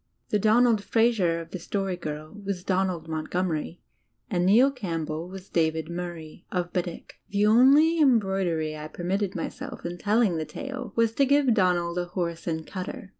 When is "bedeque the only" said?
6.73-7.99